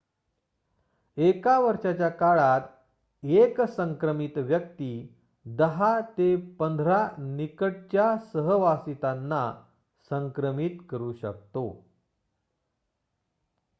[1.17, 4.89] एका वर्षाच्या काळात एक संक्रमित व्यक्ती
[5.45, 6.97] 10 ते 15
[7.17, 9.43] निकटच्या सहवासितांना
[10.09, 11.65] संक्रमित करु शकतो